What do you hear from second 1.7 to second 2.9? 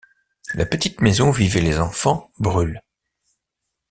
enfants brûle.